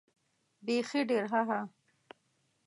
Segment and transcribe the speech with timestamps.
[0.65, 1.59] بېخي ډېر هههه.